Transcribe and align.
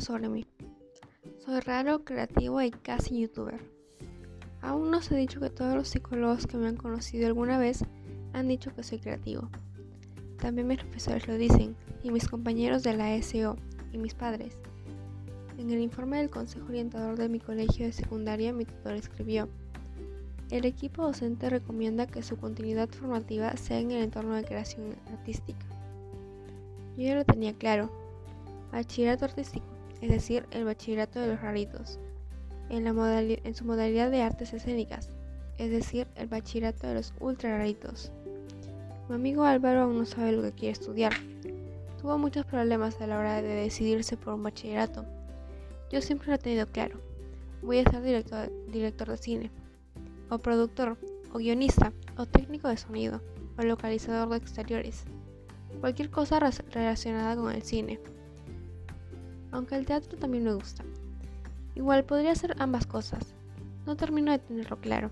sobre 0.00 0.28
mí. 0.28 0.46
Soy 1.44 1.60
raro, 1.60 2.04
creativo 2.04 2.60
y 2.62 2.70
casi 2.70 3.20
youtuber. 3.20 3.60
Aún 4.62 4.90
no 4.90 5.00
se 5.00 5.14
ha 5.14 5.18
dicho 5.18 5.40
que 5.40 5.50
todos 5.50 5.74
los 5.74 5.88
psicólogos 5.88 6.46
que 6.46 6.56
me 6.56 6.68
han 6.68 6.76
conocido 6.76 7.26
alguna 7.26 7.58
vez 7.58 7.84
han 8.32 8.48
dicho 8.48 8.74
que 8.74 8.82
soy 8.82 8.98
creativo. 8.98 9.48
También 10.38 10.68
mis 10.68 10.78
profesores 10.78 11.26
lo 11.28 11.36
dicen, 11.36 11.76
y 12.02 12.10
mis 12.10 12.28
compañeros 12.28 12.82
de 12.82 12.96
la 12.96 13.20
SO, 13.22 13.56
y 13.92 13.98
mis 13.98 14.14
padres. 14.14 14.56
En 15.58 15.70
el 15.70 15.80
informe 15.80 16.18
del 16.18 16.30
Consejo 16.30 16.66
Orientador 16.66 17.16
de 17.16 17.28
mi 17.28 17.40
colegio 17.40 17.86
de 17.86 17.92
secundaria, 17.92 18.52
mi 18.52 18.64
tutor 18.64 18.94
escribió, 18.94 19.48
el 20.50 20.64
equipo 20.64 21.02
docente 21.02 21.48
recomienda 21.48 22.08
que 22.08 22.24
su 22.24 22.36
continuidad 22.36 22.88
formativa 22.88 23.56
sea 23.56 23.78
en 23.78 23.92
el 23.92 24.02
entorno 24.02 24.34
de 24.34 24.44
creación 24.44 24.96
artística. 25.12 25.64
Yo 26.96 27.04
ya 27.04 27.14
lo 27.14 27.24
tenía 27.24 27.52
claro. 27.54 27.88
Bachillerato 28.72 29.26
artístico, 29.26 29.66
es 30.00 30.10
decir, 30.10 30.46
el 30.50 30.64
bachillerato 30.64 31.20
de 31.20 31.28
los 31.28 31.40
raritos, 31.40 31.98
en, 32.68 32.84
la 32.84 33.22
en 33.22 33.54
su 33.54 33.64
modalidad 33.64 34.10
de 34.10 34.22
artes 34.22 34.52
escénicas, 34.52 35.10
es 35.58 35.70
decir, 35.70 36.06
el 36.14 36.28
bachillerato 36.28 36.86
de 36.86 36.94
los 36.94 37.12
ultra 37.20 37.58
raritos. 37.58 38.12
Mi 39.08 39.16
amigo 39.16 39.44
Álvaro 39.44 39.82
aún 39.82 39.98
no 39.98 40.06
sabe 40.06 40.32
lo 40.32 40.42
que 40.42 40.52
quiere 40.52 40.72
estudiar. 40.72 41.12
Tuvo 42.00 42.16
muchos 42.16 42.46
problemas 42.46 43.00
a 43.00 43.06
la 43.06 43.18
hora 43.18 43.42
de 43.42 43.48
decidirse 43.48 44.16
por 44.16 44.34
un 44.34 44.42
bachillerato. 44.42 45.04
Yo 45.90 46.00
siempre 46.00 46.28
lo 46.28 46.34
he 46.34 46.38
tenido 46.38 46.66
claro. 46.66 47.00
Voy 47.62 47.80
a 47.80 47.90
ser 47.90 48.02
director, 48.02 48.50
director 48.68 49.10
de 49.10 49.16
cine, 49.16 49.50
o 50.30 50.38
productor, 50.38 50.96
o 51.32 51.38
guionista, 51.38 51.92
o 52.16 52.24
técnico 52.24 52.68
de 52.68 52.76
sonido, 52.76 53.20
o 53.58 53.62
localizador 53.62 54.28
de 54.30 54.36
exteriores 54.36 55.04
cualquier 55.80 56.10
cosa 56.10 56.38
relacionada 56.38 57.36
con 57.36 57.52
el 57.52 57.62
cine. 57.62 57.98
Aunque 59.52 59.76
el 59.76 59.86
teatro 59.86 60.18
también 60.18 60.44
me 60.44 60.54
gusta. 60.54 60.84
Igual 61.74 62.04
podría 62.04 62.34
ser 62.34 62.54
ambas 62.58 62.86
cosas. 62.86 63.34
No 63.86 63.96
termino 63.96 64.32
de 64.32 64.38
tenerlo 64.38 64.80
claro. 64.80 65.10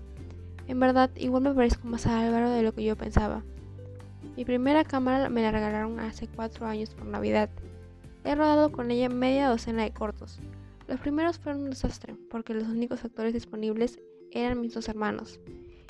En 0.67 0.79
verdad, 0.79 1.09
igual 1.15 1.43
me 1.43 1.53
parezco 1.53 1.87
más 1.87 2.05
a 2.05 2.21
Álvaro 2.21 2.49
de 2.51 2.61
lo 2.61 2.73
que 2.73 2.83
yo 2.83 2.95
pensaba. 2.95 3.43
Mi 4.35 4.45
primera 4.45 4.83
cámara 4.83 5.29
me 5.29 5.41
la 5.41 5.51
regalaron 5.51 5.99
hace 5.99 6.27
cuatro 6.27 6.67
años 6.67 6.91
por 6.91 7.05
Navidad. 7.05 7.49
He 8.23 8.35
rodado 8.35 8.71
con 8.71 8.91
ella 8.91 9.09
media 9.09 9.49
docena 9.49 9.83
de 9.83 9.91
cortos. 9.91 10.39
Los 10.87 10.99
primeros 10.99 11.39
fueron 11.39 11.63
un 11.63 11.69
desastre, 11.71 12.15
porque 12.29 12.53
los 12.53 12.67
únicos 12.67 13.03
actores 13.03 13.33
disponibles 13.33 13.99
eran 14.31 14.61
mis 14.61 14.73
dos 14.73 14.89
hermanos, 14.89 15.39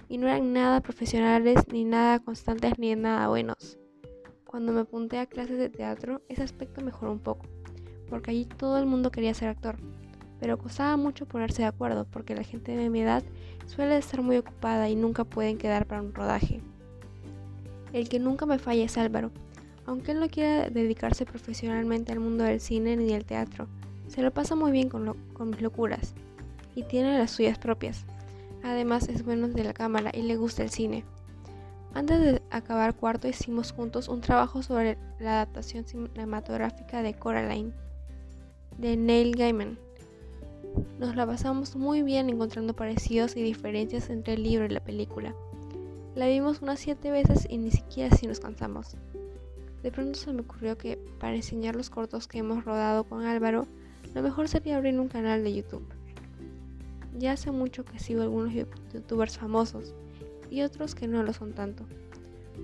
y 0.08 0.18
no 0.18 0.28
eran 0.28 0.54
nada 0.54 0.82
profesionales, 0.82 1.60
ni 1.72 1.84
nada 1.84 2.20
constantes, 2.20 2.78
ni 2.80 2.96
nada 2.96 3.28
buenos. 3.28 3.78
Cuando 4.46 4.72
me 4.72 4.82
apunté 4.82 5.20
a 5.20 5.26
clases 5.26 5.58
de 5.58 5.70
teatro, 5.70 6.22
ese 6.28 6.44
aspecto 6.44 6.82
mejoró 6.82 7.12
un 7.12 7.20
poco, 7.20 7.46
porque 8.10 8.32
allí 8.32 8.46
todo 8.46 8.78
el 8.78 8.86
mundo 8.86 9.12
quería 9.12 9.34
ser 9.34 9.50
actor, 9.50 9.78
pero 10.40 10.58
costaba 10.58 10.98
mucho 10.98 11.26
ponerse 11.26 11.62
de 11.62 11.68
acuerdo, 11.68 12.06
porque 12.10 12.36
la 12.36 12.44
gente 12.44 12.76
de 12.76 12.90
mi 12.90 13.02
edad 13.02 13.24
suele 13.66 13.98
estar 13.98 14.22
muy 14.22 14.38
ocupada 14.38 14.90
y 14.90 14.96
nunca 14.96 15.24
pueden 15.24 15.58
quedar 15.58 15.86
para 15.86 16.02
un 16.02 16.14
rodaje. 16.14 16.62
El 17.94 18.10
que 18.10 18.20
nunca 18.20 18.46
me 18.46 18.60
falla 18.60 18.84
es 18.84 18.98
Álvaro, 18.98 19.32
aunque 19.86 20.12
él 20.12 20.20
no 20.20 20.30
quiera 20.30 20.70
dedicarse 20.70 21.26
profesionalmente 21.26 22.12
al 22.12 22.20
mundo 22.20 22.44
del 22.44 22.60
cine 22.60 22.96
ni 22.96 23.06
del 23.06 23.26
teatro, 23.26 23.68
se 24.08 24.22
lo 24.22 24.32
pasa 24.32 24.56
muy 24.56 24.72
bien 24.72 24.90
con, 24.90 25.16
con 25.34 25.50
mis 25.50 25.62
locuras 25.62 26.14
y 26.76 26.84
tiene 26.84 27.18
las 27.18 27.32
suyas 27.32 27.58
propias. 27.58 28.06
Además 28.64 29.08
es 29.10 29.24
bueno 29.24 29.48
de 29.48 29.64
la 29.64 29.74
cámara 29.74 30.12
y 30.14 30.22
le 30.22 30.36
gusta 30.36 30.64
el 30.64 30.70
cine. 30.70 31.06
Antes 31.94 32.20
de 32.20 32.42
acabar 32.52 32.96
cuarto 32.96 33.28
hicimos 33.28 33.72
juntos 33.72 34.10
un 34.10 34.22
trabajo 34.22 34.62
sobre 34.62 34.98
la 35.20 35.42
adaptación 35.42 35.86
cinematográfica 35.86 37.02
de 37.02 37.16
Coraline, 37.16 37.74
de 38.80 38.96
Neil 38.96 39.36
Gaiman. 39.36 39.78
Nos 41.00 41.16
la 41.18 41.26
pasamos 41.26 41.76
muy 41.76 42.02
bien 42.02 42.30
encontrando 42.30 42.74
parecidos 42.74 43.36
y 43.36 43.44
diferencias 43.44 44.10
entre 44.10 44.36
el 44.36 44.44
libro 44.44 44.66
y 44.66 44.70
la 44.70 44.84
película. 44.84 45.36
La 46.16 46.28
vimos 46.28 46.62
unas 46.62 46.80
siete 46.80 47.12
veces 47.12 47.46
y 47.50 47.58
ni 47.58 47.72
siquiera 47.72 48.16
así 48.16 48.26
nos 48.26 48.40
cansamos. 48.40 48.96
De 49.84 49.92
pronto 49.92 50.18
se 50.18 50.32
me 50.32 50.42
ocurrió 50.42 50.78
que 50.78 50.98
para 51.20 51.36
enseñar 51.36 51.76
los 51.76 51.90
cortos 51.90 52.28
que 52.28 52.38
hemos 52.38 52.64
rodado 52.64 53.04
con 53.04 53.26
Álvaro, 53.26 53.68
lo 54.16 54.22
mejor 54.22 54.48
sería 54.48 54.78
abrir 54.78 54.98
un 54.98 55.10
canal 55.10 55.44
de 55.44 55.54
YouTube. 55.54 55.86
Ya 57.18 57.34
hace 57.34 57.52
mucho 57.52 57.84
que 57.84 58.00
sigo 58.00 58.22
algunos 58.22 58.54
youtubers 58.54 59.38
famosos 59.38 59.94
y 60.50 60.62
otros 60.62 60.96
que 60.96 61.08
no 61.10 61.22
lo 61.24 61.34
son 61.34 61.54
tanto. 61.54 61.84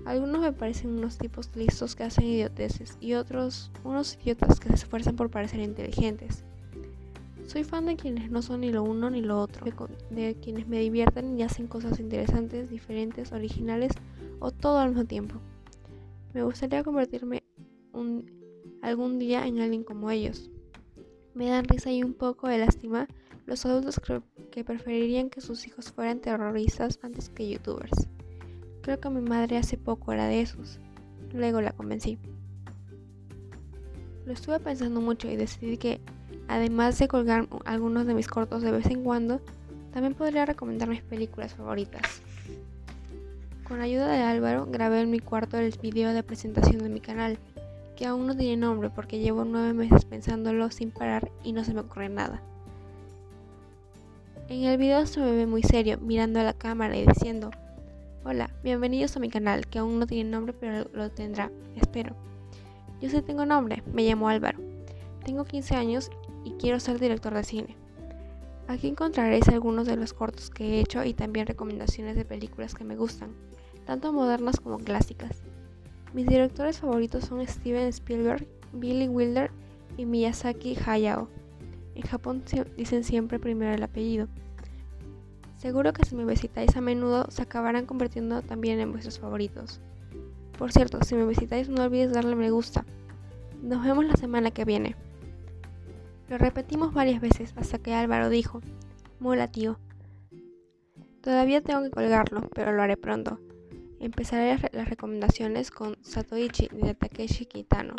Algunos 0.04 0.40
me 0.40 0.52
parecen 0.52 0.90
unos 0.90 1.18
tipos 1.18 1.50
listos 1.56 1.96
que 1.96 2.04
hacen 2.04 2.24
idioteces 2.24 2.96
y 3.00 3.14
otros 3.14 3.70
unos 3.84 4.16
idiotas 4.22 4.60
que 4.60 4.68
se 4.68 4.74
esfuerzan 4.74 5.16
por 5.16 5.30
parecer 5.30 5.60
inteligentes. 5.60 6.44
Soy 7.46 7.62
fan 7.62 7.86
de 7.86 7.96
quienes 7.96 8.30
no 8.30 8.42
son 8.42 8.60
ni 8.60 8.72
lo 8.72 8.82
uno 8.82 9.08
ni 9.08 9.22
lo 9.22 9.40
otro, 9.40 9.64
de, 10.10 10.34
quienes 10.34 10.66
me 10.66 10.80
divierten 10.80 11.38
y 11.38 11.44
hacen 11.44 11.68
cosas 11.68 12.00
interesantes, 12.00 12.70
diferentes, 12.70 13.32
originales 13.32 13.92
o 14.40 14.50
todo 14.50 14.78
al 14.78 14.90
mismo 14.90 15.04
tiempo. 15.04 15.36
Me 16.34 16.42
gustaría 16.42 16.82
convertirme 16.82 17.44
algún 18.82 19.18
día 19.18 19.46
en 19.46 19.60
alguien 19.60 19.84
como 19.84 20.10
ellos. 20.10 20.50
Me 21.34 21.48
dan 21.48 21.64
risa 21.64 21.92
y 21.92 22.02
un 22.02 22.14
poco 22.14 22.48
de 22.48 22.58
lástima 22.58 23.06
los 23.46 23.64
adultos 23.64 24.00
que 24.50 24.64
preferirían 24.64 25.30
que 25.30 25.40
sus 25.40 25.66
hijos 25.66 25.92
fueran 25.92 26.20
terroristas 26.20 26.98
antes 27.02 27.30
que 27.30 27.48
youtubers. 27.48 28.08
Creo 28.86 29.00
que 29.00 29.10
mi 29.10 29.20
madre 29.20 29.58
hace 29.58 29.76
poco 29.76 30.12
era 30.12 30.28
de 30.28 30.40
esos. 30.40 30.78
Luego 31.34 31.60
la 31.60 31.72
convencí. 31.72 32.18
Lo 34.24 34.32
estuve 34.32 34.60
pensando 34.60 35.00
mucho 35.00 35.28
y 35.28 35.34
decidí 35.34 35.76
que, 35.76 36.00
además 36.46 36.96
de 37.00 37.08
colgar 37.08 37.48
algunos 37.64 38.06
de 38.06 38.14
mis 38.14 38.28
cortos 38.28 38.62
de 38.62 38.70
vez 38.70 38.86
en 38.86 39.02
cuando, 39.02 39.40
también 39.92 40.14
podría 40.14 40.46
recomendar 40.46 40.88
mis 40.88 41.02
películas 41.02 41.54
favoritas. 41.54 42.22
Con 43.64 43.78
la 43.78 43.86
ayuda 43.86 44.06
de 44.06 44.22
Álvaro 44.22 44.68
grabé 44.70 45.00
en 45.00 45.10
mi 45.10 45.18
cuarto 45.18 45.58
el 45.58 45.76
video 45.82 46.12
de 46.12 46.22
presentación 46.22 46.78
de 46.78 46.88
mi 46.88 47.00
canal, 47.00 47.40
que 47.96 48.06
aún 48.06 48.28
no 48.28 48.36
tiene 48.36 48.56
nombre 48.56 48.88
porque 48.88 49.18
llevo 49.18 49.44
nueve 49.44 49.72
meses 49.72 50.04
pensándolo 50.04 50.70
sin 50.70 50.92
parar 50.92 51.32
y 51.42 51.50
no 51.52 51.64
se 51.64 51.74
me 51.74 51.80
ocurre 51.80 52.08
nada. 52.08 52.40
En 54.48 54.62
el 54.62 54.78
video 54.78 55.04
se 55.06 55.18
me 55.18 55.32
ve 55.32 55.44
muy 55.44 55.64
serio, 55.64 55.98
mirando 55.98 56.38
a 56.38 56.44
la 56.44 56.52
cámara 56.52 56.96
y 56.96 57.04
diciendo, 57.04 57.50
Hola, 58.28 58.50
bienvenidos 58.64 59.16
a 59.16 59.20
mi 59.20 59.28
canal, 59.28 59.68
que 59.68 59.78
aún 59.78 60.00
no 60.00 60.06
tiene 60.08 60.28
nombre 60.28 60.52
pero 60.52 60.90
lo 60.92 61.12
tendrá, 61.12 61.52
espero. 61.76 62.16
Yo 63.00 63.08
sí 63.08 63.22
tengo 63.22 63.46
nombre, 63.46 63.84
me 63.94 64.02
llamo 64.02 64.28
Álvaro. 64.28 64.58
Tengo 65.24 65.44
15 65.44 65.76
años 65.76 66.10
y 66.42 66.50
quiero 66.54 66.80
ser 66.80 66.98
director 66.98 67.32
de 67.32 67.44
cine. 67.44 67.76
Aquí 68.66 68.88
encontraréis 68.88 69.46
algunos 69.46 69.86
de 69.86 69.94
los 69.94 70.12
cortos 70.12 70.50
que 70.50 70.64
he 70.64 70.80
hecho 70.80 71.04
y 71.04 71.14
también 71.14 71.46
recomendaciones 71.46 72.16
de 72.16 72.24
películas 72.24 72.74
que 72.74 72.82
me 72.82 72.96
gustan, 72.96 73.30
tanto 73.84 74.12
modernas 74.12 74.58
como 74.58 74.78
clásicas. 74.78 75.44
Mis 76.12 76.26
directores 76.26 76.80
favoritos 76.80 77.26
son 77.26 77.46
Steven 77.46 77.86
Spielberg, 77.86 78.44
Billy 78.72 79.06
Wilder 79.06 79.52
y 79.96 80.04
Miyazaki 80.04 80.76
Hayao. 80.84 81.28
En 81.94 82.02
Japón 82.02 82.42
dicen 82.76 83.04
siempre 83.04 83.38
primero 83.38 83.72
el 83.72 83.84
apellido. 83.84 84.26
Seguro 85.66 85.92
que 85.92 86.06
si 86.06 86.14
me 86.14 86.24
visitáis 86.24 86.76
a 86.76 86.80
menudo 86.80 87.26
se 87.28 87.42
acabarán 87.42 87.86
convirtiendo 87.86 88.40
también 88.40 88.78
en 88.78 88.92
vuestros 88.92 89.18
favoritos. 89.18 89.80
Por 90.56 90.70
cierto, 90.70 91.02
si 91.02 91.16
me 91.16 91.26
visitáis 91.26 91.68
no 91.68 91.82
olvides 91.82 92.12
darle 92.12 92.36
me 92.36 92.52
gusta. 92.52 92.84
Nos 93.62 93.82
vemos 93.82 94.04
la 94.04 94.14
semana 94.14 94.52
que 94.52 94.64
viene. 94.64 94.94
Lo 96.28 96.38
repetimos 96.38 96.94
varias 96.94 97.20
veces 97.20 97.52
hasta 97.56 97.78
que 97.78 97.94
Álvaro 97.94 98.28
dijo, 98.28 98.60
mola 99.18 99.48
tío. 99.48 99.80
Todavía 101.20 101.60
tengo 101.62 101.82
que 101.82 101.90
colgarlo, 101.90 102.48
pero 102.54 102.70
lo 102.70 102.82
haré 102.82 102.96
pronto. 102.96 103.40
Empezaré 103.98 104.56
las 104.72 104.88
recomendaciones 104.88 105.72
con 105.72 105.96
Satoichi 106.00 106.68
de 106.68 106.94
Takeshi 106.94 107.44
Kitano. 107.44 107.96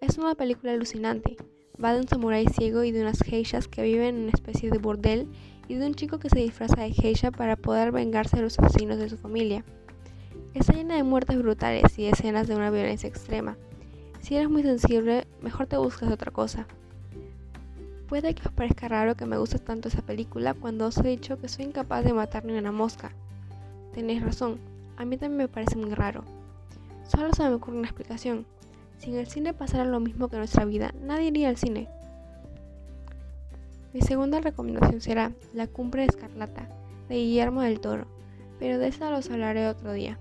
Es 0.00 0.16
una 0.16 0.36
película 0.36 0.70
alucinante. 0.70 1.36
Va 1.82 1.92
de 1.92 2.02
un 2.02 2.06
samurái 2.06 2.46
ciego 2.46 2.84
y 2.84 2.92
de 2.92 3.00
unas 3.00 3.18
geishas 3.18 3.66
que 3.66 3.82
viven 3.82 4.14
en 4.14 4.22
una 4.22 4.32
especie 4.32 4.70
de 4.70 4.78
burdel 4.78 5.28
y 5.68 5.74
de 5.74 5.86
un 5.86 5.94
chico 5.94 6.18
que 6.18 6.28
se 6.28 6.40
disfraza 6.40 6.82
de 6.82 6.92
geisha 6.92 7.30
para 7.30 7.56
poder 7.56 7.92
vengarse 7.92 8.36
de 8.36 8.42
los 8.42 8.58
asesinos 8.58 8.98
de 8.98 9.08
su 9.08 9.16
familia. 9.16 9.64
Está 10.54 10.72
llena 10.72 10.96
de 10.96 11.02
muertes 11.02 11.38
brutales 11.38 11.98
y 11.98 12.06
escenas 12.06 12.46
de 12.46 12.56
una 12.56 12.70
violencia 12.70 13.08
extrema. 13.08 13.56
Si 14.20 14.36
eres 14.36 14.48
muy 14.48 14.62
sensible, 14.62 15.26
mejor 15.42 15.66
te 15.66 15.76
buscas 15.76 16.10
otra 16.10 16.30
cosa. 16.30 16.66
Puede 18.08 18.34
que 18.34 18.46
os 18.46 18.54
parezca 18.54 18.88
raro 18.88 19.16
que 19.16 19.26
me 19.26 19.38
guste 19.38 19.58
tanto 19.58 19.88
esa 19.88 20.02
película 20.02 20.54
cuando 20.54 20.86
os 20.86 20.98
he 20.98 21.08
dicho 21.08 21.40
que 21.40 21.48
soy 21.48 21.64
incapaz 21.64 22.04
de 22.04 22.12
matar 22.12 22.44
ni 22.44 22.52
una 22.52 22.70
mosca. 22.70 23.12
Tenéis 23.92 24.22
razón, 24.22 24.58
a 24.96 25.04
mí 25.04 25.16
también 25.16 25.38
me 25.38 25.48
parece 25.48 25.76
muy 25.76 25.94
raro. 25.94 26.24
Solo 27.08 27.32
se 27.32 27.42
me 27.42 27.54
ocurre 27.54 27.78
una 27.78 27.88
explicación. 27.88 28.46
Si 28.98 29.10
en 29.10 29.18
el 29.18 29.26
cine 29.26 29.52
pasara 29.54 29.84
lo 29.84 30.00
mismo 30.00 30.28
que 30.28 30.36
en 30.36 30.40
nuestra 30.40 30.64
vida, 30.64 30.94
nadie 31.02 31.26
iría 31.26 31.48
al 31.48 31.56
cine. 31.56 31.88
Mi 33.94 34.02
segunda 34.02 34.40
recomendación 34.40 35.00
será 35.00 35.32
La 35.52 35.68
Cumbre 35.68 36.04
Escarlata, 36.04 36.68
de 37.08 37.14
Guillermo 37.14 37.62
del 37.62 37.78
Toro, 37.78 38.08
pero 38.58 38.78
de 38.78 38.88
esa 38.88 39.08
los 39.08 39.30
hablaré 39.30 39.68
otro 39.68 39.92
día. 39.92 40.18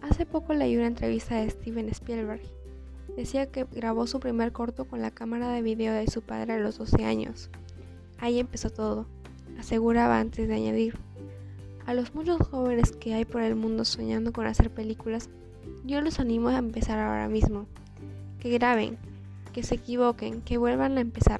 Hace 0.00 0.24
poco 0.24 0.54
leí 0.54 0.76
una 0.78 0.86
entrevista 0.86 1.36
de 1.36 1.50
Steven 1.50 1.90
Spielberg 1.90 2.40
Decía 3.14 3.44
que 3.46 3.64
grabó 3.64 4.06
su 4.06 4.20
primer 4.20 4.52
corto 4.52 4.86
con 4.86 5.02
la 5.02 5.10
cámara 5.10 5.50
de 5.50 5.60
video 5.60 5.92
de 5.92 6.06
su 6.06 6.22
padre 6.22 6.54
a 6.54 6.58
los 6.58 6.78
12 6.78 7.04
años. 7.04 7.50
Ahí 8.18 8.38
empezó 8.38 8.70
todo, 8.70 9.04
aseguraba 9.58 10.18
antes 10.18 10.48
de 10.48 10.54
añadir. 10.54 10.96
A 11.84 11.92
los 11.92 12.14
muchos 12.14 12.38
jóvenes 12.48 12.92
que 12.92 13.12
hay 13.12 13.26
por 13.26 13.42
el 13.42 13.54
mundo 13.54 13.84
soñando 13.84 14.32
con 14.32 14.46
hacer 14.46 14.70
películas, 14.70 15.28
yo 15.84 16.00
los 16.00 16.20
animo 16.20 16.48
a 16.48 16.56
empezar 16.56 16.98
ahora 16.98 17.28
mismo. 17.28 17.66
Que 18.38 18.48
graben, 18.48 18.96
que 19.52 19.62
se 19.62 19.74
equivoquen, 19.74 20.40
que 20.42 20.58
vuelvan 20.58 20.96
a 20.96 21.00
empezar, 21.00 21.39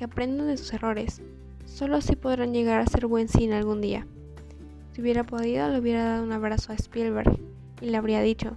que 0.00 0.04
aprendan 0.04 0.46
de 0.46 0.56
sus 0.56 0.72
errores. 0.72 1.20
Solo 1.66 1.96
así 1.96 2.16
podrán 2.16 2.54
llegar 2.54 2.80
a 2.80 2.86
ser 2.86 3.06
buen 3.06 3.28
cine 3.28 3.56
algún 3.56 3.82
día. 3.82 4.06
Si 4.94 5.02
hubiera 5.02 5.24
podido, 5.24 5.68
le 5.68 5.78
hubiera 5.78 6.04
dado 6.04 6.22
un 6.22 6.32
abrazo 6.32 6.72
a 6.72 6.74
Spielberg 6.74 7.38
y 7.82 7.90
le 7.90 7.98
habría 7.98 8.22
dicho, 8.22 8.56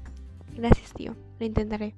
gracias 0.55 0.93
tío, 0.93 1.17
lo 1.41 1.45
intentaré. 1.45 1.95